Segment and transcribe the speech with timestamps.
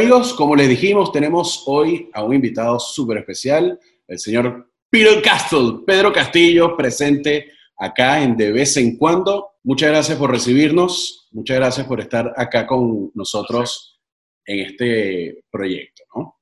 [0.00, 3.78] Amigos, como les dijimos, tenemos hoy a un invitado súper especial,
[4.08, 9.50] el señor Peter Castle, Pedro Castillo, presente acá en De vez en cuando.
[9.62, 14.00] Muchas gracias por recibirnos, muchas gracias por estar acá con nosotros
[14.46, 16.02] en este proyecto.
[16.16, 16.40] ¿no?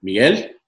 [0.00, 0.58] Miguel.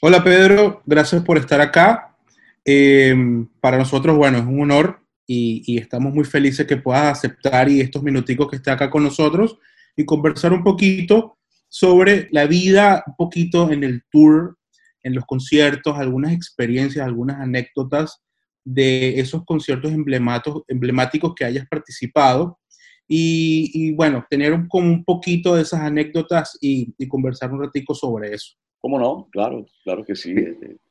[0.00, 2.16] Hola Pedro, gracias por estar acá.
[2.64, 3.14] Eh,
[3.60, 7.82] para nosotros, bueno, es un honor y, y, estamos muy felices que puedas aceptar y
[7.82, 9.58] estos minuticos que esté acá con nosotros
[9.94, 11.35] y conversar un poquito
[11.78, 14.56] sobre la vida, un poquito en el tour,
[15.02, 18.22] en los conciertos, algunas experiencias, algunas anécdotas
[18.64, 22.58] de esos conciertos emblemáticos que hayas participado.
[23.06, 28.32] Y, bueno, tener un, como un poquito de esas anécdotas y, conversar un ratico sobre
[28.32, 28.56] eso.
[28.80, 29.28] ¿Cómo no?
[29.30, 30.34] Claro, claro que sí.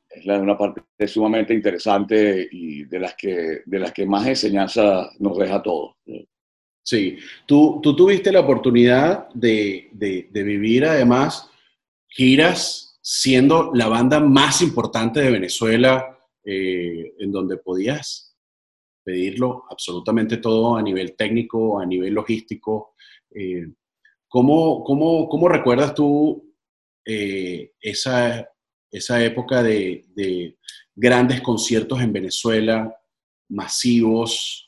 [0.08, 5.36] Es una parte sumamente interesante y de las que, de las que más enseñanza nos
[5.36, 5.96] deja a todos.
[6.86, 11.50] Sí, tú, tú tuviste la oportunidad de, de, vivir además
[12.06, 18.36] giras siendo la banda más importante de Venezuela, eh, en donde podías
[19.02, 22.94] pedirlo absolutamente todo a nivel técnico, a nivel logístico.
[23.34, 23.66] Eh,
[24.28, 26.54] ¿cómo, cómo, cómo, recuerdas tú
[27.04, 28.48] eh, esa,
[28.92, 30.56] esa época de, de
[30.94, 32.96] grandes conciertos en Venezuela,
[33.48, 34.65] masivos,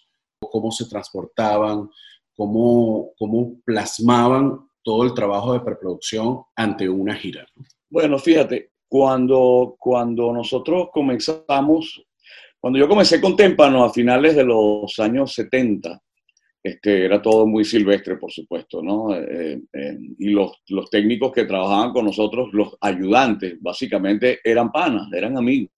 [0.50, 1.88] cómo se transportaban,
[2.34, 7.46] cómo, cómo plasmaban todo el trabajo de preproducción ante una gira.
[7.90, 12.02] Bueno, fíjate, cuando, cuando nosotros comenzamos,
[12.60, 16.00] cuando yo comencé con Témpano a finales de los años 70,
[16.62, 19.14] este, era todo muy silvestre, por supuesto, ¿no?
[19.14, 25.08] Eh, eh, y los, los, técnicos que trabajaban con nosotros, los ayudantes, básicamente eran panas,
[25.12, 25.70] eran amigos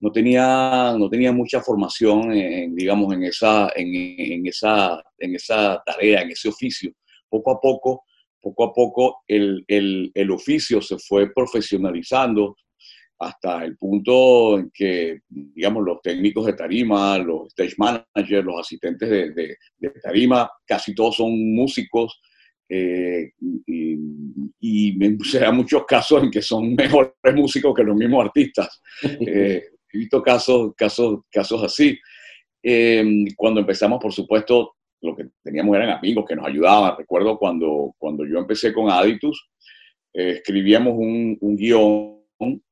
[0.00, 6.22] no tenía, no tenía mucha formación, en, digamos, en esa, en, esa, en esa tarea,
[6.22, 6.90] en ese oficio.
[7.28, 8.04] Poco a poco,
[8.40, 12.56] poco a poco, el, el, oficio se fue profesionalizando
[13.18, 19.10] hasta el punto en que, digamos, los técnicos de tarima, los stage managers, los asistentes
[19.10, 22.18] de, de, tarima, casi todos son músicos,
[22.70, 23.32] eh,
[23.66, 23.98] y,
[24.60, 28.80] y, se dan muchos casos en que son mejores músicos que los mismos artistas.
[29.26, 29.62] Eh,
[29.92, 31.98] he visto casos, casos, casos así.
[32.62, 36.96] Em, cuando empezamos, por supuesto, lo que teníamos eran amigos que nos ayudaban.
[36.96, 39.50] Recuerdo cuando, cuando yo empecé con Aditus,
[40.12, 42.20] eh, escribíamos un, guion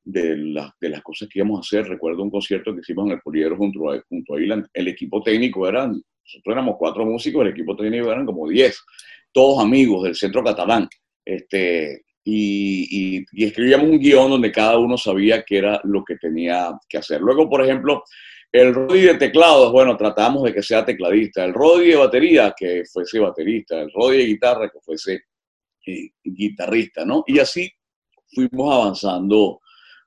[0.04, 0.36] de,
[0.80, 1.88] de, las cosas que íbamos a hacer.
[1.88, 4.66] Recuerdo un concierto que hicimos en el Poliedro junto a, junto a Ilan.
[4.72, 8.82] El equipo técnico eran, nosotros éramos cuatro músicos, el equipo técnico eran como diez,
[9.32, 10.88] todos amigos del centro catalán.
[11.24, 16.98] Este, y, escribíamos un guion donde cada uno sabía qué era lo que tenía que
[16.98, 17.20] hacer.
[17.20, 18.04] Luego, por ejemplo,
[18.52, 21.44] el Rodi de teclados, bueno, tratamos de que sea tecladista.
[21.44, 23.80] El Rodi de batería, que fuese baterista.
[23.80, 25.22] El Rodi de guitarra, que fuese
[25.86, 27.24] eh, guitarrista, ¿no?
[27.26, 27.70] Y así
[28.34, 29.60] fuimos avanzando,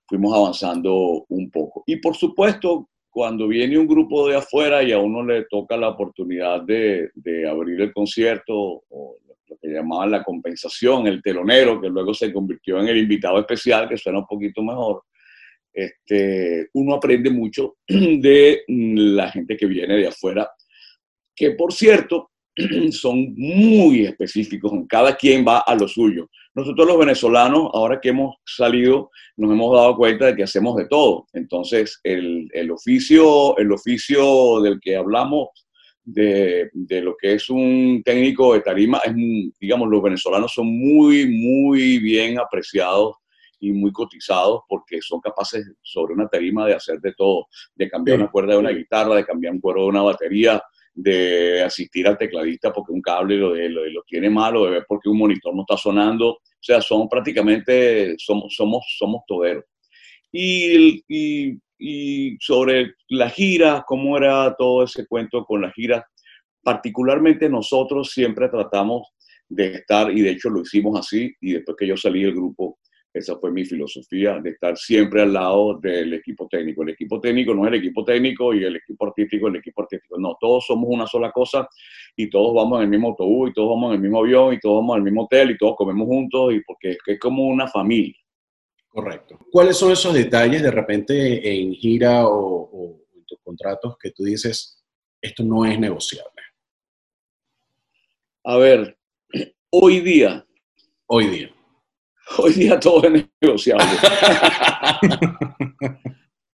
[0.08, 1.84] fuimos avanzando un poco.
[1.88, 5.90] Y por supuesto, cuando viene un grupo de afuera y a uno le toca la
[5.90, 9.18] oportunidad de, de abrir el concierto o
[9.52, 13.88] lo que llamaban la compensación, el telonero, que luego se convirtió en el invitado especial,
[13.90, 15.04] que suena un poquito mejor.
[15.74, 20.50] Este, uno aprende mucho de la gente que viene de afuera,
[21.36, 22.32] que por cierto
[22.92, 26.30] son muy específicos, cada quien va a lo suyo.
[26.54, 30.88] Nosotros los venezolanos, ahora que hemos salido, nos hemos dado cuenta de que hacemos de
[30.88, 31.28] todo.
[31.34, 35.50] Entonces, el, el oficio, el oficio del que hablamos
[36.04, 39.14] de, de, lo que es un técnico de tarima, es,
[39.60, 43.16] digamos, los venezolanos son muy, muy bien apreciados
[43.60, 48.18] y muy cotizados porque son capaces sobre una tarima de hacer de todo, de cambiar
[48.18, 50.62] una cuerda de una guitarra, de cambiar un cuero de una batería,
[50.94, 55.10] de asistir al tecladista porque un cable lo, lo, lo tiene malo, de ver porque
[55.10, 56.30] un monitor no está sonando.
[56.32, 59.66] O sea, son prácticamente, somos, somos, somos toderos.
[60.32, 66.06] Y, y y sobre la gira, cómo era todo ese cuento con la gira.
[66.64, 69.08] Particularmente nosotros siempre tratamos
[69.50, 72.78] de estar, y de hecho lo hicimos así, y después que yo salí del grupo,
[73.14, 76.84] esa fue mi filosofía, de estar siempre al lado del equipo técnico.
[76.84, 80.18] El equipo técnico no es el equipo técnico y el equipo artístico el equipo artístico.
[80.18, 81.68] No, todos somos una sola cosa
[82.16, 84.60] y todos vamos en el mismo autobús y todos vamos en el mismo avión y
[84.60, 88.21] todos vamos al mismo hotel y todos comemos juntos y porque es como una familia.
[88.92, 89.40] Correcto.
[89.50, 94.84] ¿Cuáles son esos detalles de repente en gira o, en tus contratos que tú dices,
[95.22, 96.42] esto no es negociable?
[98.44, 98.98] A ver,
[99.70, 100.46] hoy día.
[101.06, 101.56] Hoy día.
[102.38, 103.86] Hoy día todo es negociable.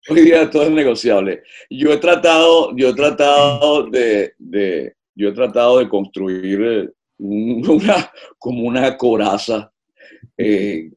[0.09, 1.41] hoy día todo es negociable.
[1.71, 4.35] Yo he tratado, yo he tratado de,
[5.15, 9.73] yo he tratado de construir una, como una coraza
[10.37, 10.91] eh,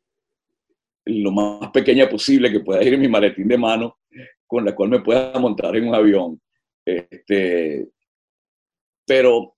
[1.04, 3.98] lo más pequeña posible que pueda ir en mi maletín de mano,
[4.46, 6.40] con la cual me pueda montar en un avión.
[6.84, 7.88] Este,
[9.06, 9.56] pero,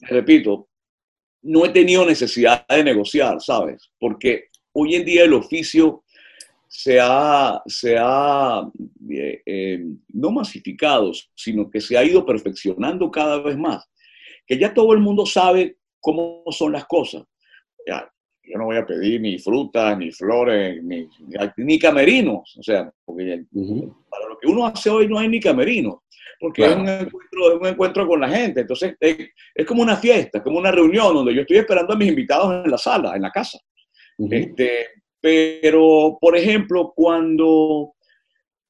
[0.00, 0.68] repito,
[1.42, 3.90] no he tenido necesidad de negociar, ¿sabes?
[3.98, 6.04] Porque hoy en día el oficio
[6.66, 8.68] se ha, se ha
[9.10, 13.88] eh, eh, no masificado, sino que se ha ido perfeccionando cada vez más.
[14.46, 17.22] Que ya todo el mundo sabe cómo son las cosas.
[18.46, 21.08] Yo no voy a pedir ni frutas, ni flores, ni,
[21.56, 22.56] ni camerinos.
[22.58, 23.44] O sea, porque
[24.08, 26.00] para lo que uno hace hoy no hay ni camerinos,
[26.38, 28.60] porque es, un encuentro, un encuentro, con la gente.
[28.60, 32.08] Entonces, es, como una fiesta, es como una reunión donde yo estoy esperando a mis
[32.08, 33.58] invitados en la sala, en la casa.
[34.30, 34.88] este,
[35.20, 37.94] pero, por ejemplo, cuando,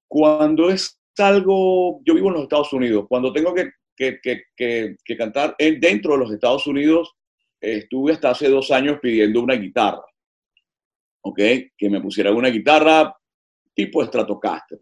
[0.06, 4.20] cuando es algo, yo vivo en los Estados Unidos, cuando tengo que, que,
[4.56, 7.12] que, que cantar dentro de los Estados Unidos,
[7.60, 10.04] estuve hasta hace dos años pidiendo una guitarra,
[11.22, 11.38] ¿ok?
[11.76, 13.14] Que me pusieran una guitarra
[13.74, 14.80] tipo Stratocaster.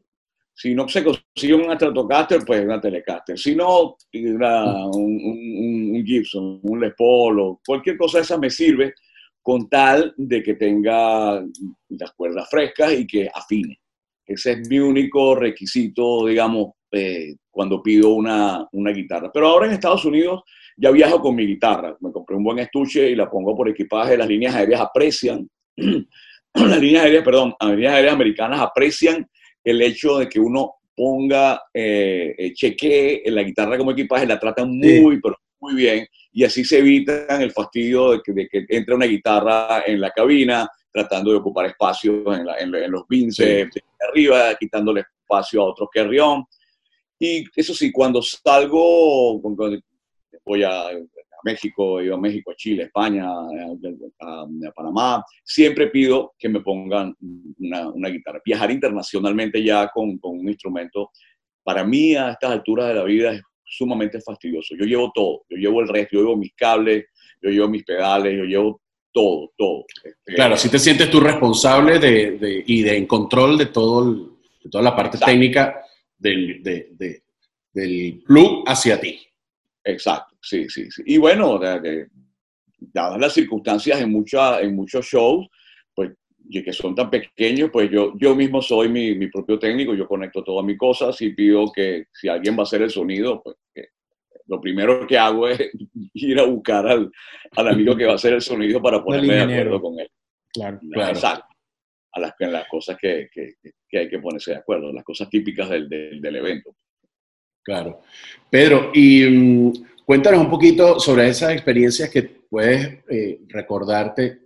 [0.55, 3.39] Si no se consigue una Stratocaster, pues una Telecaster.
[3.39, 8.95] Si no, un, Gibson, un Les Paul o cualquier cosa de esa me sirve
[9.41, 11.43] con tal de que tenga
[11.89, 13.81] las cuerdas frescas y que afine.
[14.25, 19.31] Ese es mi único requisito, digamos, eh, cuando pido una, una guitarra.
[19.33, 20.43] Pero ahora en Estados Unidos
[20.77, 21.97] ya viajo con mi guitarra.
[22.00, 24.17] Me compré un buen estuche y la pongo por equipaje.
[24.17, 29.27] Las líneas aéreas aprecian, las líneas aéreas, perdón, las líneas aéreas americanas aprecian
[29.65, 34.38] el hecho de que uno ponga, eh, eh chequee en la guitarra como equipaje, la
[34.38, 36.06] tratan muy, pero muy bien.
[36.33, 40.11] Y así se evitan el fastidio de que, de que entre una guitarra en la
[40.11, 43.69] cabina, tratando de ocupar espacio en, en, los bins de
[44.09, 46.45] arriba, quitándole espacio a otro carrión.
[47.25, 49.41] Y eso sí, cuando salgo,
[50.45, 50.87] voy a,
[51.45, 56.61] México, he ido a México, a Chile, a España, a, Panamá, siempre pido que me
[56.63, 57.15] pongan
[57.61, 58.41] una, guitarra.
[58.45, 61.11] Viajar internacionalmente ya con, un instrumento,
[61.63, 64.75] para mí a estas alturas de la vida es sumamente fastidioso.
[64.77, 67.05] Yo llevo todo, yo llevo el resto, yo llevo mis cables,
[67.41, 68.81] yo llevo mis pedales, yo llevo
[69.13, 69.85] todo, todo.
[70.03, 74.71] Este, claro, si te sientes tú responsable de, y de en control de, todo de
[74.71, 75.83] toda la parte técnica
[76.23, 76.63] del,
[77.73, 79.21] del club hacia ti.
[79.85, 81.03] Exacto, sí, sí, sí.
[81.07, 85.49] Y bueno, dadas las circunstancias en, mucha, en muchos shows,
[85.95, 86.13] pues
[86.49, 90.09] y que son tan pequeños, pues yo, yo mismo soy mi, mi, propio técnico, yo
[90.09, 93.57] conecto todas mis cosas y pido que si alguien va a hacer el sonido, pues
[94.47, 95.61] lo primero que hago es
[96.15, 97.11] ir a buscar al,
[97.53, 100.09] al, amigo que va a hacer el sonido para ponerme de acuerdo con él.
[100.53, 101.13] Claro, claro.
[101.13, 101.51] Exacto.
[102.14, 105.88] A las, las cosas que, que, hay que ponerse de acuerdo, las cosas típicas del,
[105.88, 106.76] del, evento.
[107.62, 108.03] Claro.
[108.50, 109.73] Pedro, y mm,
[110.04, 114.40] cuéntanos un poquito sobre esas experiencias que puedes eh, recordarte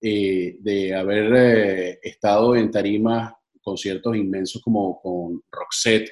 [0.00, 6.10] eh, de haber eh, estado en tarimas, conciertos inmensos como con Roxette,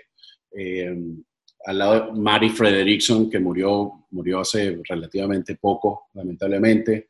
[1.67, 7.09] al lado de Mary Frederickson, que murió, murió hace relativamente poco, lamentablemente.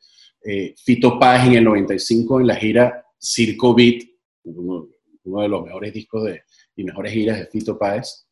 [0.83, 4.03] Fito Páez en el 95 en la gira Circo Beat,
[4.43, 4.87] uno,
[5.23, 6.43] uno de los mejores discos de,
[6.75, 8.27] y mejores giras de Fito Páez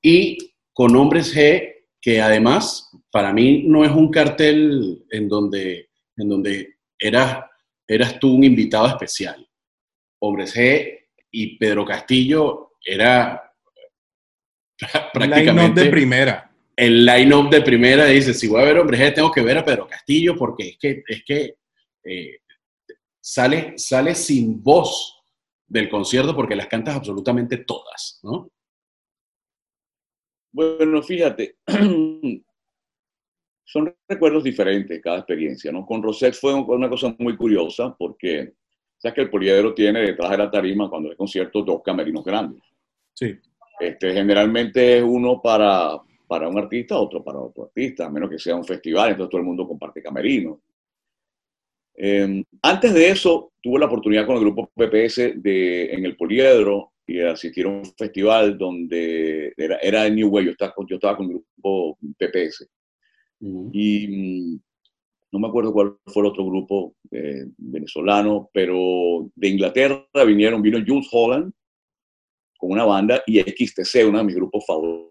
[0.00, 0.38] y
[0.72, 6.76] con Hombres G, que además para mí no es un cartel en donde, en donde
[6.98, 7.44] eras,
[7.86, 9.46] eras tú un invitado especial.
[10.20, 13.52] Hombres G y Pedro Castillo era
[15.12, 15.84] prácticamente...
[15.84, 16.46] de primera.
[16.76, 19.64] El line-up de primera dice, si voy a ver Hombres G, tengo que ver a
[19.64, 21.56] Pedro Castillo porque es que, es que
[22.04, 22.38] eh,
[23.20, 25.22] sale, sale sin voz
[25.66, 28.50] del concierto porque las cantas absolutamente todas, ¿no?
[30.52, 31.58] Bueno, fíjate,
[33.64, 35.86] son recuerdos diferentes cada experiencia, ¿no?
[35.86, 38.54] Con Rosette fue una cosa muy curiosa porque,
[38.98, 42.62] sabes que el poliedro tiene detrás de la tarima cuando hay concierto dos camerinos grandes.
[43.14, 43.38] Sí.
[43.78, 48.40] Este, generalmente es uno para, para un artista, otro para otro artista, a menos que
[48.40, 50.58] sea un festival, entonces todo el mundo comparte camerinos.
[51.94, 56.92] Em, antes de eso, tuve la oportunidad con el grupo PPS de, en el Poliedro
[57.06, 61.26] y asistir a un festival donde era, era New Way, yo estaba, yo estaba con
[61.26, 62.68] el grupo PPS.
[63.40, 64.60] Y mm,
[65.32, 70.82] no me acuerdo cuál fue el otro grupo eh, venezolano, pero de Inglaterra vinieron, vino
[70.86, 71.52] Jules Holland
[72.58, 75.09] con una banda y XTC, uno de mis grupos favoritos.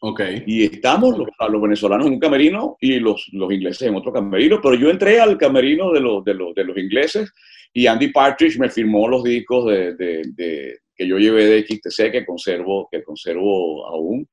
[0.00, 0.42] Okay.
[0.46, 4.58] Y estamos los, los, venezolanos en un camerino y los, los ingleses en otro camerino,
[4.62, 7.30] pero yo entré al camerino de los, de los, de los ingleses
[7.72, 12.26] y Andy Partridge me firmó los discos de, de que yo llevé de XTC, que
[12.26, 14.28] conservo, que conservo aún.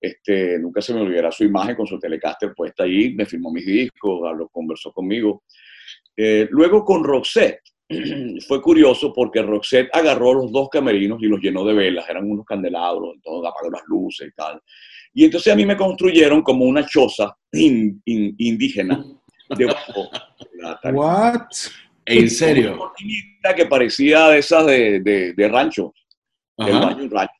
[0.00, 3.66] Este, nunca se me olvidará su imagen con su Telecaster puesta ahí, me firmó mis
[3.66, 5.44] discos, habló, conversó conmigo.
[6.16, 7.60] Eh, luego con Roxette,
[8.48, 12.44] fue curioso porque Roxette agarró los dos camerinos y los llenó de velas, eran unos
[12.44, 14.60] candelabros, todo apagó las luces y tal.
[15.14, 19.04] Y entonces a mí me construyeron como una choza indígena
[19.56, 20.10] debajo
[20.52, 21.46] de la What?
[22.04, 22.68] ¿En serio?
[22.68, 25.94] Una cortinita que parecía de esas de, de, rancho,
[26.58, 27.32] del baño rancho.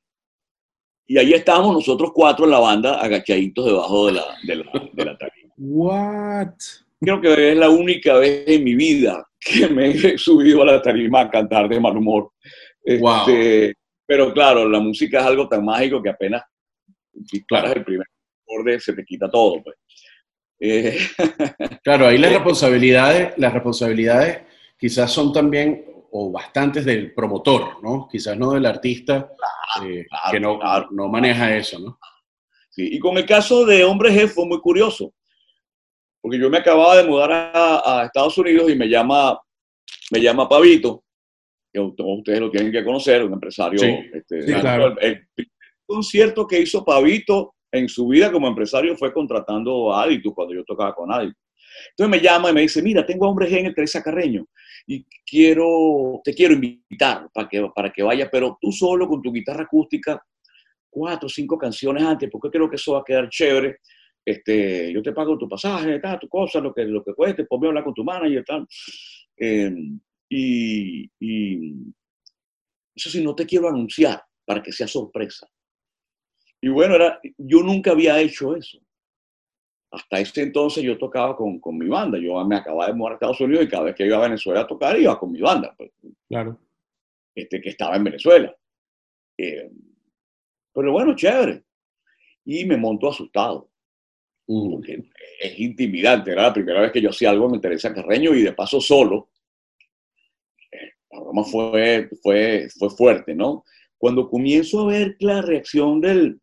[1.09, 5.05] Y ahí estábamos nosotros cuatro en la banda agachaditos debajo de la, de la, de
[5.05, 5.55] la tarima.
[5.59, 6.55] What?
[6.99, 10.83] Creo que es la única vez en mi vida que me he subido a la
[10.83, 12.33] tarima a cantar de mal humor.
[12.83, 13.75] Este,
[14.07, 16.43] pero claro, la música es algo tan mágico que apenas
[17.47, 17.73] claro.
[17.73, 18.07] el primer
[18.43, 19.63] acorde se te quita todo.
[19.63, 19.77] Pues.
[20.61, 20.99] Eh,
[21.85, 24.43] claro, ahí las responsabilidades, las responsabilidades
[24.79, 28.09] quizás son también o bastantes del promotor, ¿no?
[28.11, 29.33] Quizás no del artista
[29.85, 30.59] eh, que no,
[30.91, 31.99] no maneja eso, ¿no?
[32.71, 35.13] Sí, y con el caso de Hombre G fue muy curioso,
[36.27, 39.41] porque yo me acababa de mudar a, Estados Unidos y me llama,
[40.11, 41.05] me llama Pavito,
[41.73, 43.81] que ustedes lo tienen que conocer, un empresario.
[44.13, 45.29] Este, el,
[45.87, 50.65] concierto que hizo Pavito en su vida como empresario fue contratando a Aditus cuando yo
[50.65, 51.41] tocaba con Aditus.
[51.91, 54.47] Entonces me llama y me dice, mira, tengo a Hombre G en el Teresa Carreño
[54.85, 59.31] y quiero, te quiero invitar para que, para que vayas, pero tú solo con tu
[59.31, 60.21] guitarra acústica,
[60.91, 63.77] cuatro o cinco canciones antes, porque creo que eso va a quedar chévere
[64.27, 67.69] este, yo te pago tu pasaje, tal, tu cosa, lo que, lo que cueste, ponme
[67.69, 68.67] a hablar con tu manager, tal.
[69.37, 69.73] Eh,
[70.29, 71.09] y,
[72.93, 75.47] eso sí, no te quiero anunciar para que sea sorpresa.
[76.61, 78.79] Y bueno, era, yo nunca había hecho eso.
[79.93, 82.19] Hasta ese entonces yo tocaba con, con, mi banda.
[82.19, 84.63] Yo me acababa de mudar a Estados Unidos y cada vez que iba a Venezuela
[84.63, 85.73] a tocar iba con mi banda.
[85.77, 85.93] Pues,
[86.29, 86.59] claro.
[87.33, 88.57] Este, que estaba en Venezuela.
[89.39, 89.71] Eh,
[90.75, 91.63] pero bueno, chévere.
[92.45, 93.71] Y me monto asustado.
[94.47, 95.11] Porque
[95.41, 98.53] es intimidante, era la primera vez que yo hacía algo me interesa Carreño y de
[98.53, 99.31] paso solo.
[100.71, 103.65] Eh, la broma fue, fue, fue fuerte, ¿no?
[103.99, 106.41] Cuando comienzo a ver la reacción del,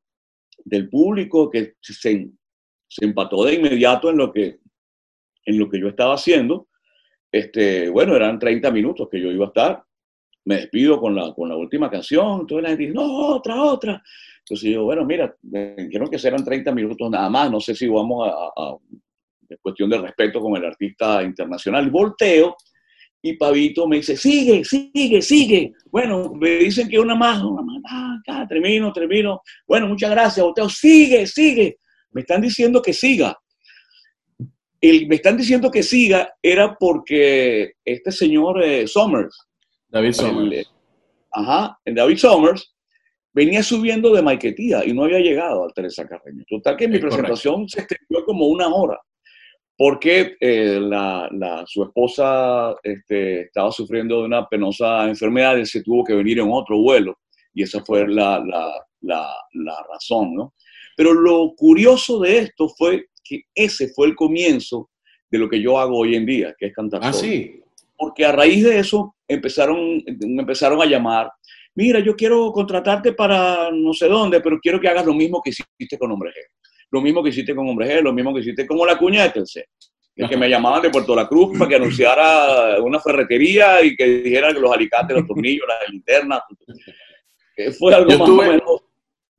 [0.66, 4.60] del público que se, se, empató de inmediato en lo que,
[5.46, 6.68] en lo que yo estaba haciendo,
[7.32, 9.84] este, bueno, eran 30 minutos que yo iba a estar.
[10.46, 14.04] Me despido con la, con la última canción, toda la gente dice, no, otra, otra.
[14.46, 15.34] Entonces yo, bueno, mira,
[15.90, 18.76] quiero que serán 30 minutos nada más, no sé si vamos a,
[19.48, 21.90] es cuestión de respeto con el artista internacional.
[21.90, 22.56] Volteo
[23.22, 25.72] y Pavito me dice, sigue, sigue, sigue.
[25.90, 29.42] Bueno, me dicen que una más, una más, ah, acá, termino, termino.
[29.66, 31.78] Bueno, muchas gracias, Volteo, sigue, sigue.
[32.12, 33.38] Me están diciendo que siga.
[34.82, 39.48] El, me están diciendo que siga era porque este señor eh, Somers,
[39.88, 40.74] David Somers,
[41.32, 42.73] ajá, David Somers,
[43.34, 46.44] venía subiendo de Maiquetía y no había llegado al Teresa Carreño.
[46.48, 49.00] Total que mi presentación se extendió como una hora,
[49.78, 56.04] porque eh, la, su esposa este, estaba sufriendo de una penosa enfermedad y se tuvo
[56.04, 57.18] que venir en otro vuelo,
[57.54, 58.44] y esa fue la,
[59.02, 60.54] la razón, ¿no?
[60.96, 64.90] Pero lo curioso de esto fue que ese fue el comienzo
[65.32, 67.02] de lo que yo hago hoy en día, que es cantar.
[67.04, 67.60] Ah, sí.
[67.98, 71.32] Porque a raíz de eso empezaron, empezaron a llamar
[71.76, 75.52] mira, yo quiero contratarte para no sé dónde, pero quiero que hagas lo mismo que
[75.52, 76.36] hiciste con Hombre G.
[76.92, 79.44] Lo mismo que hiciste con Hombre G, lo mismo que hiciste como la cuña de
[80.16, 84.06] El que me llamaban de Puerto La Cruz para que anunciara una ferretería y que
[84.06, 86.42] dijera que los alicates, los tornillos, las linternas.
[87.80, 88.64] Fue algo más o menos.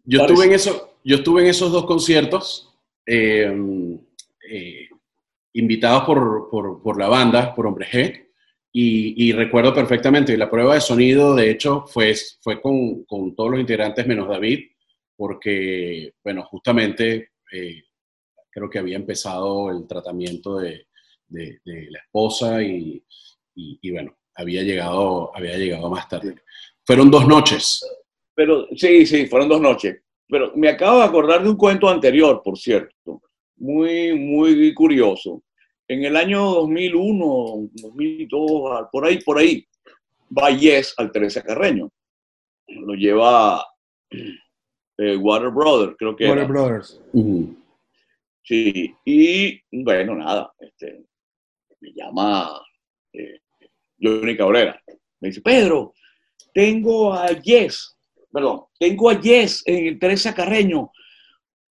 [0.07, 2.77] Yo estuve, en eso, yo estuve en esos dos conciertos,
[3.07, 3.51] eh,
[4.51, 4.89] eh,
[5.55, 8.24] invitados por, por, por, la banda, por Hombre G,
[8.77, 13.61] y, recuerdo perfectamente, la prueba de sonido, de hecho, fue, fue con, con todos los
[13.61, 14.65] integrantes menos David,
[15.17, 17.85] porque, bueno, justamente eh,
[18.51, 20.89] creo que había empezado el tratamiento de,
[21.29, 23.01] de, la esposa y,
[23.55, 26.35] y, bueno, había llegado, había llegado más tarde.
[26.85, 27.81] Fueron dos noches.
[28.35, 30.03] Pero sí, sí, fueron dos noches.
[30.29, 33.23] Pero me acabo de acordar de un cuento anterior, por cierto,
[33.57, 35.45] muy, muy curioso
[35.89, 39.67] en el año 2001, 2002, por ahí, por ahí,
[40.37, 41.91] va Yes al Teresa Carreño.
[42.69, 43.65] Lo lleva
[44.11, 46.29] eh, Water Brothers, creo que.
[46.29, 47.01] Water Brothers.
[48.43, 51.05] Sí, y bueno, nada, este,
[51.81, 52.61] me llama
[53.13, 53.41] eh,
[54.01, 54.81] Johnny Cabrera.
[55.21, 55.95] Me dice, Pedro,
[56.53, 57.97] tengo a Yes,
[58.31, 60.91] perdón, tengo a Yes en el Teresa Carreño.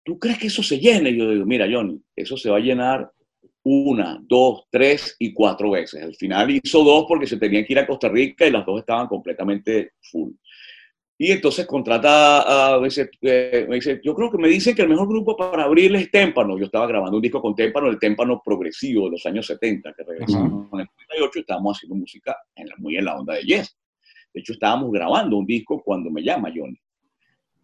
[0.04, 1.10] ¿Tú crees que eso se llene?
[1.10, 3.12] Y yo digo, mira, Johnny, eso se va a llenar
[3.68, 6.00] una, dos, tres y cuatro veces.
[6.00, 8.78] Al final hizo dos porque se tenía que ir a Costa Rica y las dos
[8.78, 10.30] estaban completamente full.
[11.18, 14.88] Y entonces contrata a veces, eh, me dice, yo creo que me dicen que el
[14.88, 16.56] mejor grupo para abrirle es Témpano.
[16.56, 20.04] Yo estaba grabando un disco con Témpano, el Témpano progresivo de los años 70, que
[20.04, 23.76] regresamos en el 98, estábamos haciendo música en la, muy en la onda de Yes.
[24.32, 26.78] De hecho, estábamos grabando un disco cuando me llama Johnny.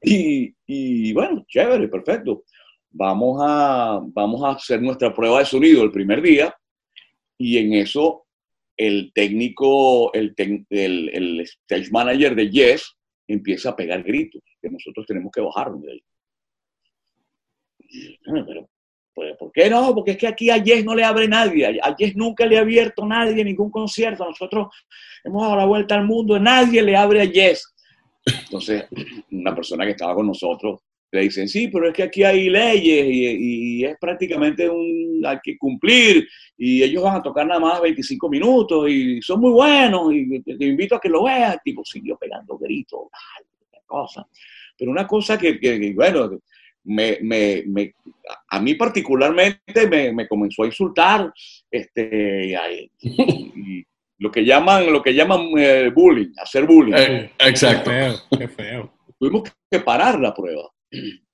[0.02, 2.42] Y, y bueno, chévere, perfecto.
[2.94, 6.54] Vamos a, vamos a hacer nuestra prueba de sonido el primer día
[7.38, 8.26] y en eso
[8.76, 12.96] el técnico, el, el, el stage manager de Yes
[13.26, 16.04] empieza a pegar gritos, que nosotros tenemos que bajarnos de ahí.
[18.46, 18.68] Pero,
[19.14, 19.94] pues, ¿por qué no?
[19.94, 22.60] Porque es que aquí a Yes no le abre nadie, a Yes nunca le ha
[22.60, 24.68] abierto nadie ningún concierto, nosotros
[25.24, 27.74] hemos dado la vuelta al mundo, nadie le abre a Yes.
[28.44, 28.86] Entonces,
[29.30, 30.80] una persona que estaba con nosotros
[31.12, 35.58] le dicen, sí, pero es que aquí hay leyes y, es prácticamente un, hay que
[35.58, 36.26] cumplir
[36.56, 40.64] y ellos van a tocar nada más 25 minutos y son muy buenos y te,
[40.64, 41.58] invito a que lo veas.
[41.62, 43.00] Tipo, siguió pegando gritos,
[43.84, 44.26] cosa.
[44.78, 46.30] Pero una cosa que, que bueno,
[46.84, 47.94] me, me, me,
[48.48, 51.32] a mí particularmente me, comenzó a insultar
[51.70, 52.56] este,
[53.02, 53.84] y,
[54.18, 56.94] lo que llaman, lo que llaman eh, bullying, hacer bullying.
[56.94, 57.90] Eh, exacto.
[57.90, 58.94] Qué feo, qué feo.
[59.18, 60.71] Tuvimos que parar la prueba.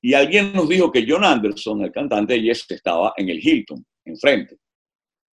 [0.00, 3.84] Y alguien nos dijo que John Anderson, el cantante de Yes, estaba en el Hilton,
[4.04, 4.56] enfrente.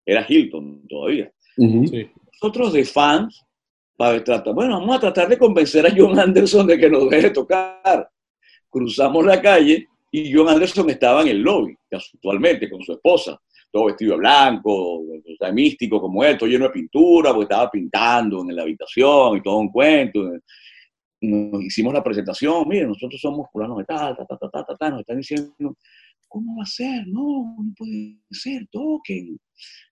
[0.05, 1.32] Era Hilton todavía.
[1.58, 3.46] Nosotros de fans,
[3.96, 7.29] para tratar, bueno, vamos a tratar de convencer a John Anderson de que nos deje
[7.29, 8.10] tocar.
[8.70, 13.39] Cruzamos la calle y John Anderson estaba en el lobby, casualmente, con su esposa,
[13.72, 15.04] todo vestido de blanco,
[15.54, 19.58] místico como él, todo lleno de pintura, porque estaba pintando en la habitación y todo
[19.58, 20.32] un cuento
[21.21, 24.89] nos hicimos la presentación, miren, nosotros somos fulano de tal, ta, ta, ta, ta, ta,
[24.89, 25.78] nos están diciendo,
[26.28, 27.08] ¿cómo va a ser?
[27.08, 29.38] No, no puede ser, toquen,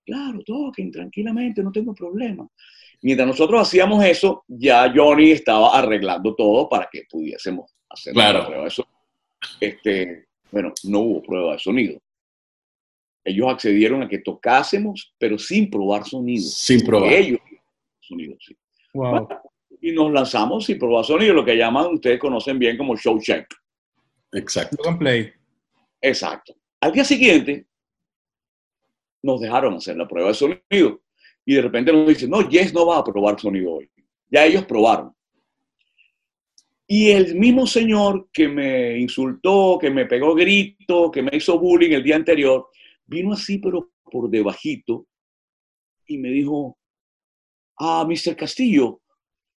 [0.06, 2.48] claro, toquen tranquilamente, no tengo problema.
[3.02, 8.64] Mientras nosotros hacíamos eso, ya Johnny estaba arreglando todo para que pudiésemos hacer la prueba
[8.66, 8.94] de sonido.
[9.60, 12.00] Este, bueno, no hubo prueba de sonido.
[13.26, 16.44] Ellos accedieron a que tocásemos, pero sin probar sonido.
[16.44, 17.12] Sin probar.
[17.12, 17.40] Ellos,
[18.02, 18.56] sonido, sí.
[18.94, 19.28] Wow
[19.84, 23.46] y nos lanzamos sin probar sonido, lo que llaman, ustedes conocen bien como show check.
[24.32, 24.78] Exacto.
[24.98, 25.34] Play.
[26.00, 26.56] Exacto.
[26.80, 27.68] Al día siguiente,
[29.22, 31.02] nos dejaron hacer la prueba de sonido.
[31.46, 33.90] Y de repente nos dicen, no, Yes no va a probar sonido hoy.
[34.32, 35.14] Ya ellos probaron.
[36.88, 41.92] Y el mismo señor que me insultó, que me pegó grito, que me hizo bullying
[41.92, 42.70] el día anterior,
[43.06, 45.08] vino así, pero por debajito,
[46.08, 46.78] y me dijo,
[47.80, 48.38] ah, Mr.
[48.38, 49.02] Castillo,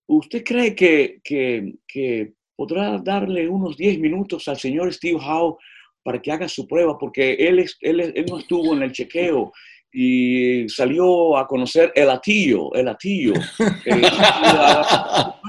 [0.08, 5.58] ¿Usted cree que, que, podrá darle unos 10 minutos al señor Steve Howe
[6.04, 6.98] para que haga su prueba?
[6.98, 9.52] Porque él, él, no estuvo en el chequeo
[9.92, 13.34] y salió a conocer el atillo, el atillo.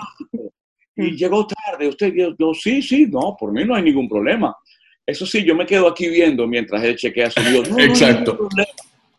[0.97, 1.89] y llegó tarde.
[1.89, 4.57] Usted, yo, sí, sí, no, por mí no hay ningún problema.
[5.05, 7.69] Eso sí, yo me quedo aquí viendo mientras él chequea su Dios.
[7.79, 8.49] Exacto.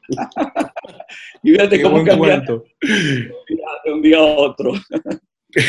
[1.44, 4.74] y fíjate cómo cambia de un día a otro.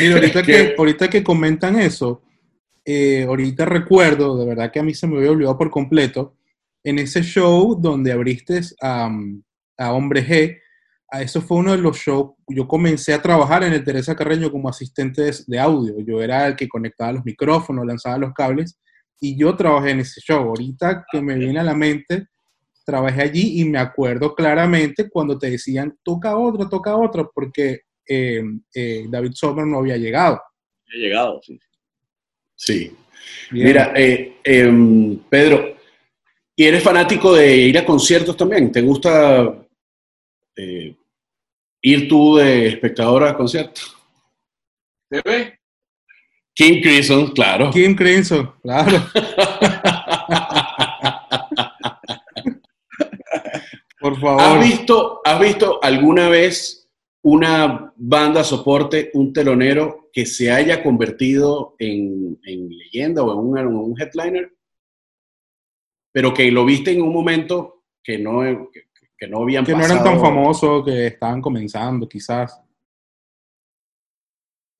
[0.01, 2.21] Mira, ahorita, que, ahorita que comentan eso,
[2.85, 6.35] eh, ahorita recuerdo, de verdad que a mí se me había olvidado por completo,
[6.83, 9.09] en ese show donde abriste a,
[9.77, 10.57] a Hombre G,
[11.11, 14.51] a eso fue uno de los shows, yo comencé a trabajar en el Teresa Carreño
[14.51, 18.79] como asistente de, audio, yo era el que conectaba los micrófonos, lanzaba los cables,
[19.19, 20.47] y yo trabajé en ese show.
[20.47, 22.27] Ahorita que me viene a la mente,
[22.85, 28.43] trabajé allí y me acuerdo claramente cuando te decían, toca otro, toca otro, porque eh,
[28.73, 30.41] eh, David Sommer no había llegado.
[30.87, 31.59] Había llegado, sí.
[32.55, 32.91] Sí.
[33.51, 35.77] Mira, eh, em, Pedro,
[36.55, 38.71] ¿y eres fanático de ir a conciertos también?
[38.71, 39.55] ¿Te gusta
[41.81, 43.95] ir tú de espectador a conciertos?
[45.07, 45.59] ¿Te ve?
[46.53, 47.69] Kim Crimson, claro.
[47.71, 49.01] Kim Crimson, claro.
[53.99, 54.41] Por favor.
[54.41, 56.78] ¿Has visto, ¿Has visto alguna vez
[57.21, 64.51] una banda soporte, un telonero que se haya convertido en, leyenda o en un, headliner,
[66.11, 68.69] pero que lo viste en un momento que no,
[69.17, 72.61] que, no habían Que no eran tan famosos, que estaban comenzando quizás.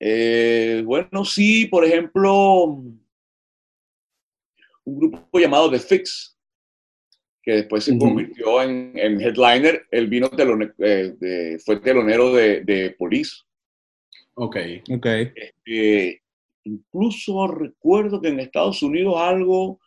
[0.00, 3.00] Eh, bueno, sí, por ejemplo, un
[4.84, 6.39] grupo llamado The Fix,
[7.42, 9.86] que después se convirtió en, headliner.
[9.90, 10.30] Él vino
[10.78, 13.42] eh, fue telonero de, de, Police.
[14.34, 14.56] Ok.
[14.94, 15.32] okay.
[15.34, 16.22] Este,
[16.64, 19.80] incluso recuerdo que en Estados Unidos algo,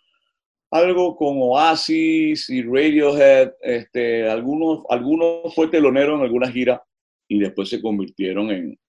[0.72, 6.84] algo con Oasis y Radiohead, este, algunos, algunos fue telonero en alguna gira
[7.28, 8.80] y después se convirtieron en,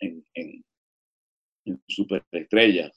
[0.00, 0.24] en,
[1.64, 2.95] en Superestrellas.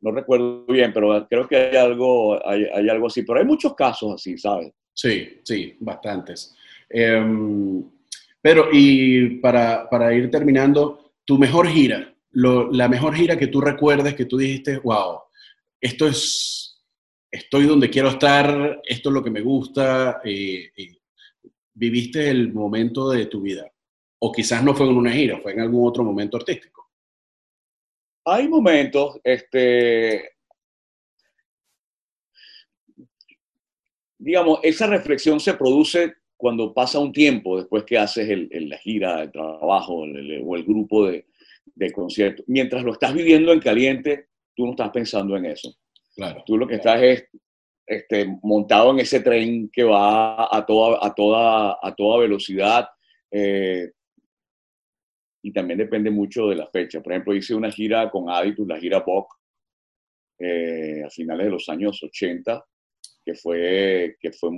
[0.00, 3.22] No recuerdo bien, pero creo que hay algo, hay, algo así.
[3.22, 4.72] Pero hay muchos casos así, ¿sabes?
[4.94, 6.54] Sí, sí, bastantes.
[6.88, 7.82] Em,
[8.40, 14.14] pero, y para, para, ir terminando, tu mejor gira, la mejor gira que tú recuerdes,
[14.14, 15.20] que tú dijiste, wow,
[15.80, 16.80] esto es,
[17.30, 20.20] estoy donde quiero estar, esto es lo que me gusta,
[21.74, 23.70] viviste el momento de tu vida.
[24.20, 26.77] O quizás no fue en una gira, fue en algún otro momento artístico.
[28.30, 30.32] Hay momentos, este,
[34.18, 39.20] digamos, esa reflexión se produce cuando pasa un tiempo después que haces el, la gira
[39.22, 40.04] de trabajo o
[40.56, 41.26] el grupo de,
[41.74, 42.44] de conciertos.
[42.48, 45.74] Mientras lo estás viviendo en caliente, tú no estás pensando en eso.
[46.14, 46.42] Claro.
[46.44, 47.28] Tú lo que estás es
[47.86, 52.88] este, montado en ese tren que va a toda, a toda, a toda velocidad.
[53.30, 53.92] Eh,
[55.48, 57.00] y también depende mucho de la fecha.
[57.00, 59.34] Por ejemplo, hice una gira con Aditus, la gira Bock,
[60.38, 62.62] eh, a finales de los años 80,
[63.24, 64.50] que fue, que fue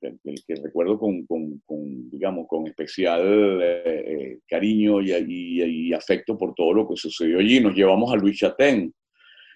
[0.00, 6.54] el que recuerdo con, con, digamos, con especial eh, eh, cariño y, y, afecto por
[6.54, 7.60] todo lo que sucedió allí.
[7.60, 8.92] Nos llevamos a Luis Chatén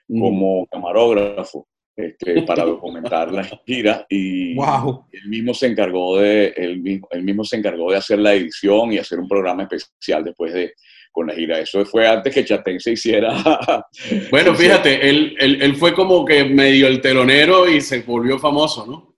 [0.07, 5.07] como camarógrafo este, para documentar la gira y wow.
[5.13, 8.93] él mismo se encargó de él mismo, él mismo se encargó de hacer la edición
[8.93, 10.75] y hacer un programa especial después de
[11.13, 11.61] con la gira.
[11.61, 13.33] Eso fue antes que Chatén se hiciera.
[14.31, 18.85] Bueno, fíjate, él, él, él fue como que medio el telonero y se volvió famoso,
[18.87, 19.15] ¿no?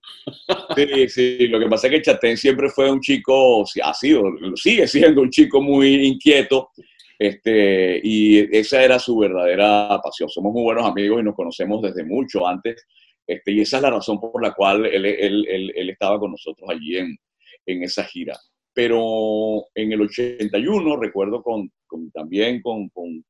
[0.75, 4.23] Sí, sí, lo que pasa es que Chatén siempre fue un chico, ha sido,
[4.55, 6.69] sigue siendo un chico muy inquieto,
[7.17, 10.29] este, y esa era su verdadera pasión.
[10.29, 12.85] Somos muy buenos amigos y nos conocemos desde mucho antes,
[13.25, 16.31] este, y esa es la razón por la cual él, él, él, él estaba con
[16.31, 17.17] nosotros allí en,
[17.65, 18.37] en, esa gira.
[18.73, 23.25] Pero en el 81, recuerdo con, con también con, con,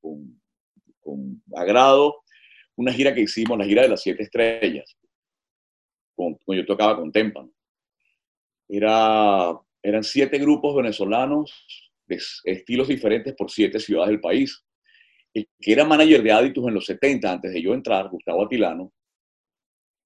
[0.99, 2.17] con agrado,
[2.75, 4.95] una gira que hicimos, la gira de las siete estrellas
[6.17, 7.51] cuando yo tocaba con Témpano.
[8.67, 14.63] Era, eran siete grupos venezolanos estilos diferentes por siete ciudades del país.
[15.33, 18.91] El que era manager de Aditus en los 70, antes de yo entrar, Gustavo Atilano,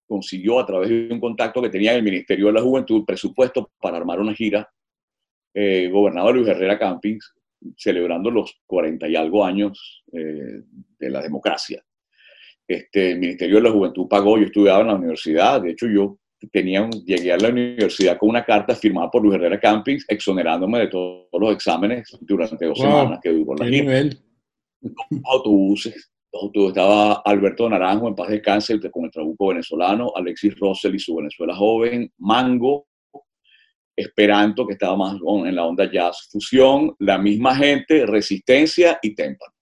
[0.07, 3.71] consiguió a través de un contacto que tenía en el Ministerio de la Juventud presupuesto
[3.79, 4.69] para armar una gira
[5.53, 7.33] eh, gobernador Luis Herrera Campings,
[7.77, 10.63] celebrando los 40 y algo años eh,
[10.97, 11.83] de la democracia
[12.71, 16.17] este, el Ministerio de la Juventud pagó, yo estudiaba en la universidad, de hecho yo
[16.47, 20.88] tenía llegué a la universidad con una carta firmada por Luis Herrera Campings exonerándome de
[20.88, 24.19] todos los exámenes durante dos semanas que duró la nivel?
[25.25, 26.12] Autobuses,
[26.69, 31.15] estaba Alberto Naranjo en paz de cáncer con el trabuco venezolano, Alexis Rossell y su
[31.15, 32.88] Venezuela joven, Mango,
[33.95, 39.54] Esperanto, que estaba más en la onda jazz, fusión, la misma gente, resistencia y témpano.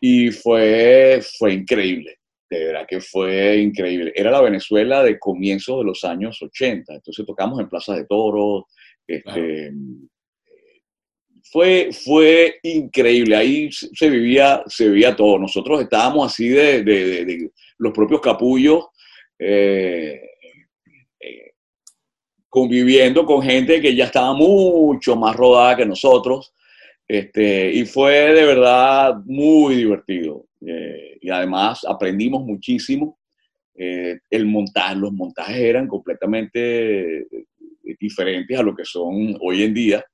[0.00, 2.17] Y fue, fue increíble,
[2.50, 4.12] de verdad que fue increíble.
[4.14, 8.64] Era la Venezuela de comienzos de los años 80, entonces tocamos en Plaza de Toros.
[9.06, 9.72] Este,
[11.50, 15.38] fue, fue increíble, ahí se vivía, se vivía todo.
[15.38, 18.86] Nosotros estábamos así de, de, los propios capullos.
[19.38, 20.20] Eh,
[21.20, 21.52] eh,
[22.48, 26.52] conviviendo con gente que ya estaba mucho más rodada que nosotros,
[27.06, 30.47] este, y fue de verdad muy divertido.
[30.66, 33.18] Eh, y además aprendimos muchísimo.
[33.74, 37.46] Eh, el montaje, los montajes eran completamente eh,
[38.00, 40.04] diferentes a lo que son hoy en día.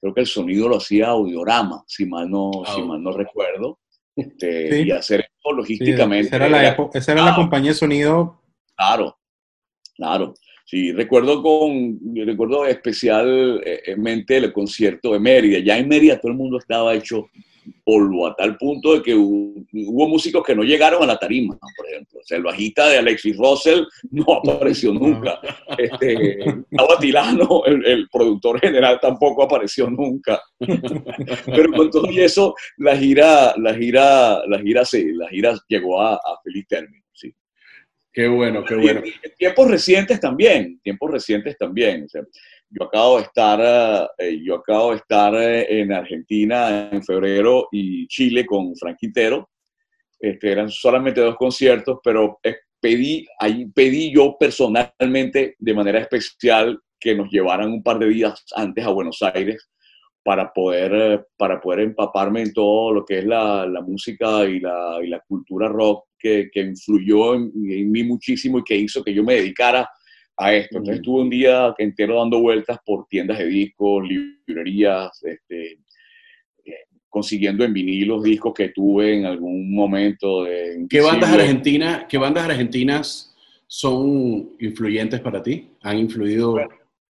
[0.00, 3.78] Creo que el sonido lo hacía Audiorama, si mal no, si mal no recuerdo.
[4.16, 6.28] Este, Y hacer esto logísticamente.
[6.28, 8.40] esa era, la, esa era la compañía de sonido.
[8.76, 9.16] Claro,
[9.94, 10.34] claro.
[10.64, 15.58] Sí, recuerdo con, recuerdo especialmente el concierto de Mérida.
[15.58, 17.28] Ya en Mérida todo el mundo estaba hecho
[17.84, 21.88] polvo a tal punto de que hubo, músicos que no llegaron a la tarima, por
[21.88, 22.20] ejemplo.
[22.20, 25.40] O sea, el bajista de Alexis Russell no apareció nunca.
[25.78, 26.38] Este,
[27.00, 30.40] Tilano, el, el, productor general, tampoco apareció nunca.
[30.58, 36.14] Pero con todo eso, la gira, la gira, la gira, sí, la gira llegó a,
[36.14, 37.00] a feliz término.
[38.12, 39.02] Qué bueno, qué bueno.
[39.38, 42.06] tiempos recientes también, tiempos recientes también.
[42.70, 48.06] Yo acabo de estar, eh, yo acabo de estar eh, en Argentina en febrero y
[48.06, 49.50] Chile con Frank Quintero.
[50.18, 52.38] Este, eran solamente dos conciertos, pero
[52.80, 58.44] pedí, ahí pedí yo personalmente de manera especial que nos llevaran un par de días
[58.54, 59.68] antes a Buenos Aires
[60.22, 65.24] para poder, eh, para poder empaparme en todo lo que es la, música y la,
[65.26, 69.88] cultura rock que influyó en, mí muchísimo y que hizo que yo me dedicara
[70.40, 70.78] a esto.
[70.78, 75.78] Entonces estuve un día entero dando vueltas por tiendas de discos, librerías, este,
[77.10, 80.44] consiguiendo en vinilos discos que tuve en algún momento.
[80.44, 85.68] De ¿Qué bandas, argentinas, ¿Qué bandas argentinas son influyentes para ti?
[85.82, 86.56] ¿Han influido?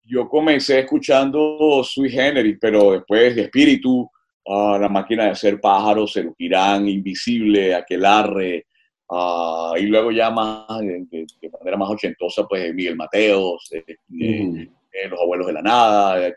[0.09, 4.09] yo comencé escuchando Sui Generis, pero después de Espíritu,
[4.45, 8.67] uh, La Máquina de Hacer Pájaros, El Girán, Invisible, Aquelarre,
[9.09, 11.27] uh, y luego ya más, de,
[11.59, 16.33] manera más ochentosa, pues Miguel Mateos, eh, eh, eh, Los Abuelos de la Nada,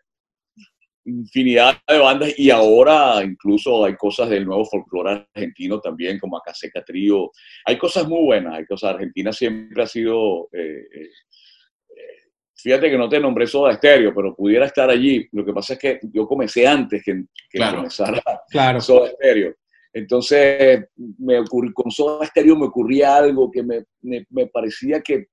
[1.04, 6.84] infinidad de bandas y ahora incluso hay cosas del nuevo folclore argentino también, como Acaseca
[6.84, 7.30] Trío.
[7.64, 8.94] Hay cosas muy buenas, hay cosas.
[8.94, 10.48] Argentina siempre ha sido.
[12.62, 15.26] Fíjate que no te nombré Soda Stereo, pero pudiera estar allí.
[15.32, 18.80] Lo que pasa es que yo comencé antes que, que comenzara claro.
[18.80, 19.54] Soda Stereo.
[19.92, 20.84] Entonces,
[21.18, 21.42] me
[21.74, 25.26] con Soda Stereo me ocurría algo que me, me, me parecía que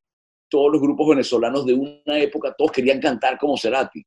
[0.49, 4.03] todos los grupos venezolanos de una época, todos querían cantar como Cerati.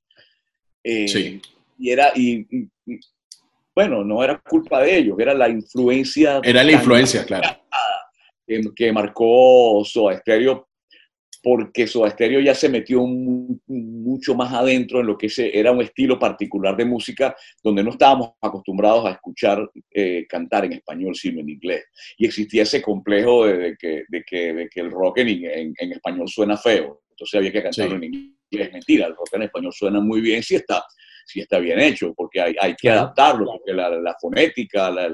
[0.82, 1.40] Eh, sí.
[1.78, 2.46] Y era, y,
[3.74, 6.40] bueno, no era culpa de ellos, era la influencia.
[6.42, 7.48] Era la influencia, claro.
[8.46, 10.68] Que, que, marcó Soda Stereo,
[11.42, 15.81] porque Soda Stereo ya se metió mucho más adentro en lo que ese era un
[15.81, 21.40] estilo particular de música donde no estábamos acostumbrados a escuchar eh, cantar en español, sino
[21.40, 21.85] en inglés.
[22.18, 26.29] Y existía ese complejo de, que, de que, de que, el rock en, en, español
[26.29, 30.20] suena feo, entonces había que cantarlo en inglés mentira, el rock en español suena muy
[30.20, 30.85] bien si está,
[31.26, 35.09] si está bien hecho, porque hay, hay que adaptarlo, porque la, la fonética, la,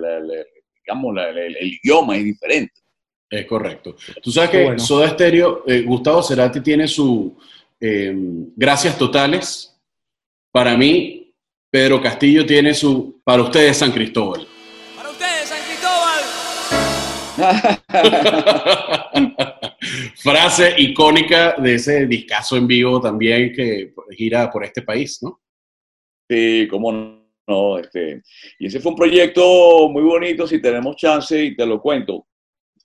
[0.84, 2.85] digamos, el, idioma es diferente.
[3.28, 3.96] Es correcto.
[4.22, 7.36] Tú sabes que Soda Stereo, eh, Gustavo Cerati tiene su
[7.80, 8.14] eh,
[8.54, 9.76] Gracias Totales.
[10.52, 11.34] Para mí,
[11.70, 14.46] Pedro Castillo tiene su Para ustedes San Cristóbal.
[14.96, 16.22] Para ustedes San Cristóbal.
[20.16, 25.40] frase icónica de ese discazo en vivo también que gira por este país, ¿no?
[26.28, 26.92] Sí, cómo
[27.46, 27.78] no.
[27.78, 28.22] Este,
[28.58, 32.26] y ese fue un proyecto muy bonito, si tenemos chance, y te lo cuento,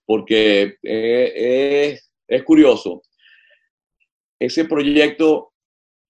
[0.06, 3.02] porque eh, es, curioso.
[4.40, 5.52] Ese proyecto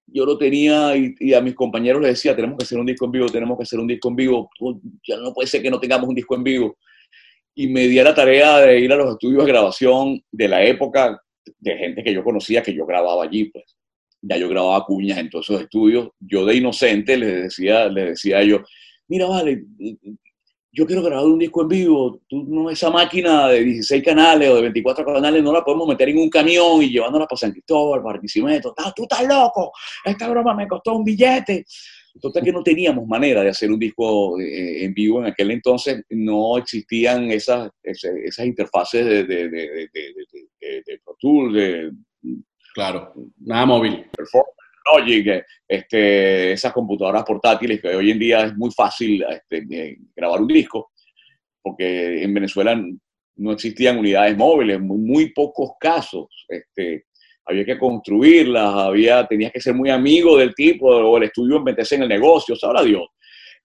[0.07, 3.11] yo lo tenía y, a mis compañeros les decía, tenemos que hacer un disco en
[3.11, 4.49] vivo, tenemos que hacer un disco en vivo,
[5.07, 6.77] ya no puede ser que no tengamos un disco en vivo
[7.55, 10.63] y me di a la tarea de ir a los estudios de grabación de la
[10.63, 11.21] época
[11.59, 13.77] de gente que yo conocía, que yo grababa allí, pues.
[14.23, 16.09] Ya yo grababa cuñas en todos esos estudios.
[16.19, 18.61] Yo de inocente les decía, les decía a ellos,
[19.07, 19.63] mira, vale,
[20.73, 24.55] yo quiero grabar un disco en vivo, tú no, esa máquina de 16 canales o
[24.55, 28.01] de 24 canales no la podemos meter en un camión y llevándola para San Cristóbal,
[28.01, 28.73] para Barquisimeto.
[28.77, 29.73] Ah, tú estás loco,
[30.05, 31.65] esta broma me costó un billete.
[32.19, 36.03] Total que no teníamos manera de hacer un disco eh, en vivo en aquel entonces,
[36.09, 41.91] no existían esas, esas, interfaces de, de, de, de, Pro Tools, de...
[42.73, 44.05] Claro, nada móvil.
[44.97, 50.47] Logic, este, esas computadoras portátiles que hoy en día es muy fácil este, grabar un
[50.47, 50.91] disco,
[51.61, 52.81] porque en Venezuela
[53.35, 56.27] no existían unidades móviles, muy, muy pocos casos.
[56.47, 57.05] Este,
[57.45, 61.95] había que construirlas, había, tenías que ser muy amigo del tipo o el estudio meterse
[61.95, 63.03] en el negocio, sabrá Dios.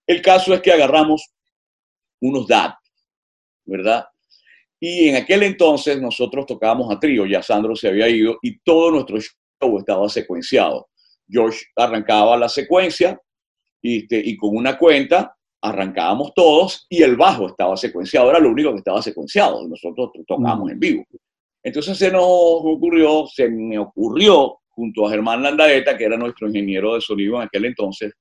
[0.07, 1.31] El caso es que agarramos
[2.21, 2.75] unos DAT,
[3.65, 4.05] ¿verdad?
[4.81, 8.91] Y en aquel entonces nosotros tocábamos a trío, ya Sandro se había ido y todo
[8.91, 10.89] nuestro show estaba secuenciado.
[11.29, 13.21] George arrancaba la secuencia
[13.83, 18.51] y, este, y con una cuenta arrancábamos todos y el bajo estaba secuenciado, era lo
[18.51, 21.05] único que estaba secuenciado, nosotros tocábamos en vivo.
[21.63, 26.95] Entonces se nos ocurrió, se me ocurrió, junto a Germán Landaeta, que era nuestro ingeniero
[26.95, 28.13] de sonido en aquel entonces,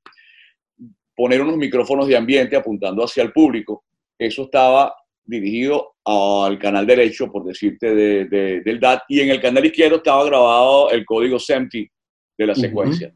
[1.15, 3.83] poner unos micrófonos de ambiente apuntando hacia el público.
[4.17, 9.97] Eso estaba dirigido al canal derecho, por decirte, del DAT, y en el canal izquierdo
[9.97, 11.89] estaba grabado el código SEMTI
[12.37, 13.13] de la secuencia.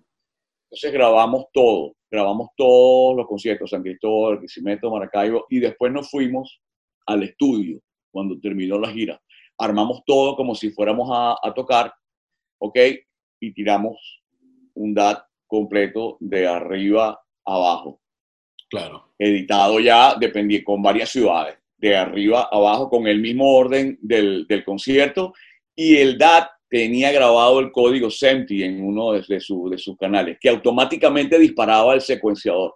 [0.65, 6.61] Entonces grabamos todo, grabamos todos los conciertos, San Cristóbal, Quisimeto, Maracaibo, y después nos fuimos
[7.07, 9.19] al estudio cuando terminó la gira
[9.59, 11.93] armamos todo como si fuéramos a, tocar,
[12.59, 12.79] ¿ok?
[13.41, 14.23] Y tiramos
[14.73, 18.01] un DAT completo de arriba a abajo.
[18.69, 19.13] Claro.
[19.17, 24.47] Editado ya, dependía con varias ciudades, de arriba a abajo, con el mismo orden del,
[24.65, 25.33] concierto.
[25.75, 30.49] Y el DAT tenía grabado el código SEMTI en uno de, de sus canales, que
[30.49, 32.75] automáticamente disparaba el secuenciador.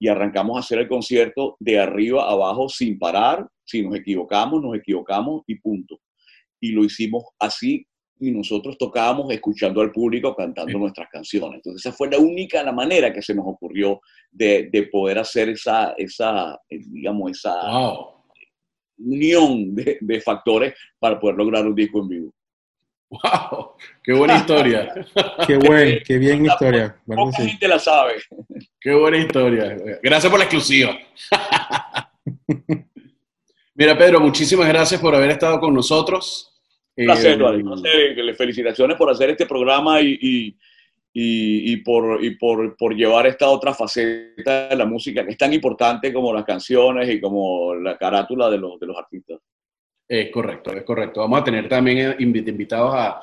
[0.00, 3.48] Y arrancamos a hacer el concierto de arriba a abajo sin parar.
[3.64, 5.98] Si nos equivocamos, nos equivocamos y punto
[6.60, 7.86] y lo hicimos así
[8.20, 11.56] y nosotros tocábamos escuchando al público cantando nuestras canciones.
[11.56, 15.50] Entonces esa fue la única la manera que se nos ocurrió de, de poder hacer
[15.50, 17.54] esa, esa eh, digamos, esa
[18.98, 22.34] unión de, de, factores para poder lograr un disco en vivo.
[23.10, 23.76] ¡Wow!
[24.02, 24.92] ¡Qué buena historia!
[25.46, 27.00] qué buen, qué bien historia.
[27.06, 27.48] Bueno, Poca sí.
[27.50, 28.14] gente la sabe.
[28.80, 29.76] ¡Qué buena historia!
[30.02, 30.98] Gracias por la exclusiva.
[33.74, 36.52] Mira, Pedro, muchísimas gracias por haber estado con nosotros.
[36.96, 37.40] Un placer,
[37.84, 43.48] eh, Felicitaciones por hacer este programa y, y, y, por, y por, por, llevar esta
[43.48, 47.96] otra faceta de la música que es tan importante como las canciones y como la
[47.96, 49.38] carátula de los, de los artistas.
[50.08, 51.20] Es correcto, es correcto.
[51.20, 53.20] Vamos a tener también invitados a,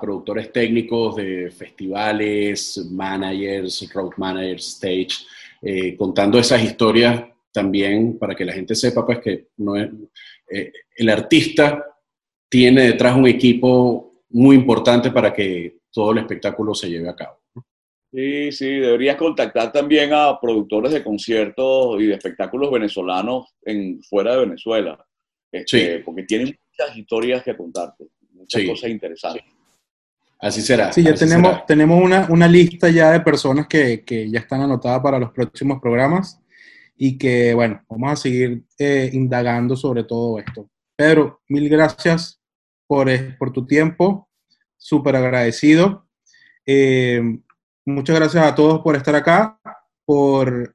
[0.00, 5.26] productores técnicos de festivales, managers, road managers, stage,
[5.60, 9.90] eh, contando esas historias también para que la gente sepa pues que no es,
[10.48, 11.84] eh, el artista
[12.48, 17.40] tiene detrás un equipo muy importante para que todo el espectáculo se lleve a cabo.
[18.12, 24.34] Sí, sí, deberías contactar también a productores de conciertos y de espectáculos venezolanos en, fuera
[24.34, 25.05] de Venezuela
[25.50, 29.44] este, porque tienen muchas historias que contarte, muchas cosas interesantes.
[30.38, 30.92] Así será.
[30.92, 35.00] Sí, ya tenemos, tenemos una, una, lista ya de personas que, que, ya están anotadas
[35.00, 36.38] para los próximos programas
[36.96, 40.68] y que, bueno, vamos a seguir eh, indagando sobre todo esto.
[40.94, 42.40] Pedro, mil gracias
[42.86, 44.28] por, eh, por tu tiempo,
[44.76, 46.06] súper agradecido.
[46.66, 47.22] Eh,
[47.86, 49.58] muchas gracias a todos por estar acá,
[50.04, 50.74] por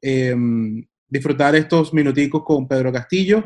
[1.07, 3.43] disfrutar estos minuticos con Pedro Castillo.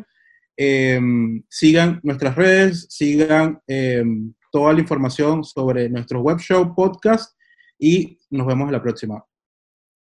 [0.58, 7.38] Em, sigan nuestras redes, sigan em, toda la información sobre nuestro web show, podcast
[7.78, 9.26] y nos vemos en la próxima.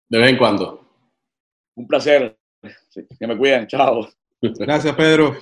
[0.08, 0.86] De vez en cuando.
[1.76, 2.38] Un placer.
[3.18, 3.66] que me cuiden.
[3.66, 4.08] Chao.
[4.40, 5.36] Gracias, Pedro.